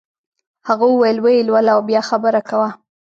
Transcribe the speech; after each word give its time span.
هغه 0.67 0.85
وویل 0.89 1.17
ویې 1.21 1.45
لوله 1.47 1.71
او 1.75 1.81
بیا 1.89 2.01
خبره 2.09 2.41
کوه. 2.49 2.69